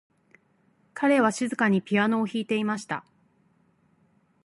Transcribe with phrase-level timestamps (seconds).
[0.95, 3.05] 彼は静かにピアノを弾いていました。